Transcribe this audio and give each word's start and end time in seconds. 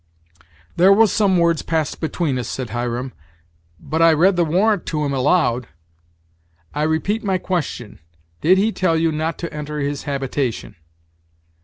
"There 0.77 0.91
was 0.91 1.11
some 1.11 1.37
words 1.37 1.61
passed 1.61 2.01
between 2.01 2.39
us," 2.39 2.47
said 2.47 2.71
Hiram, 2.71 3.13
"but 3.79 4.01
I 4.01 4.13
read 4.13 4.35
the 4.35 4.43
warrant 4.43 4.87
to 4.87 5.05
him 5.05 5.13
aloud." 5.13 5.67
"I 6.73 6.81
repeat 6.81 7.23
my 7.23 7.37
question; 7.37 7.99
did 8.41 8.57
he 8.57 8.71
tell 8.71 8.97
you 8.97 9.11
not 9.11 9.37
to 9.37 9.53
enter 9.53 9.77
his 9.79 10.01
habitation?" 10.05 10.75